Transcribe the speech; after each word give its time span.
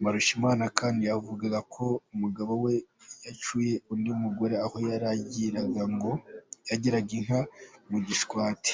Mbarushimana 0.00 0.64
kandi 0.78 1.02
yavugaga 1.10 1.60
ko 1.74 1.84
umugabo 2.14 2.52
we 2.64 2.74
yacyuye 3.24 3.74
undi 3.92 4.10
mugore 4.22 4.54
aho 4.64 4.76
yaragiraga 4.88 5.82
inka 6.98 7.40
mu 7.90 7.98
Gishwati. 8.08 8.72